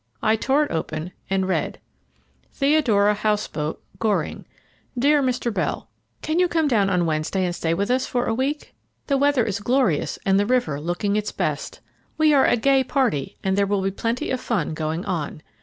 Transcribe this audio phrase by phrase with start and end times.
[0.23, 1.77] I tore it open and read:
[2.53, 4.45] "Theodora House boat, Goring.
[4.97, 5.53] "Dear Mr.
[5.53, 5.89] Bell,
[6.23, 8.73] "Can you come down on Wednesday and stay with us for a week?
[9.05, 11.81] The weather is glorious and the river looking its best.
[12.17, 15.43] We are a gay party, and there will be plenty of fun going on.